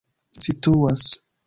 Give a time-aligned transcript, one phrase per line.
[0.47, 1.21] situas